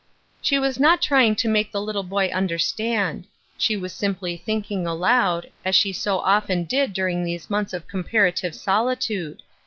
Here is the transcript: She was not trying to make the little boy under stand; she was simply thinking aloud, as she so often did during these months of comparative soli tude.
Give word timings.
She 0.41 0.57
was 0.57 0.79
not 0.79 0.99
trying 0.99 1.35
to 1.35 1.47
make 1.47 1.71
the 1.71 1.79
little 1.79 2.01
boy 2.01 2.31
under 2.33 2.57
stand; 2.57 3.27
she 3.55 3.77
was 3.77 3.93
simply 3.93 4.35
thinking 4.35 4.87
aloud, 4.87 5.51
as 5.63 5.75
she 5.75 5.93
so 5.93 6.17
often 6.21 6.63
did 6.63 6.91
during 6.91 7.23
these 7.23 7.51
months 7.51 7.71
of 7.71 7.87
comparative 7.87 8.55
soli 8.55 8.95
tude. 8.95 9.43